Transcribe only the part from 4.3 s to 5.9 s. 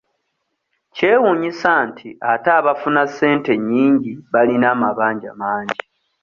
balina amabanja mangi.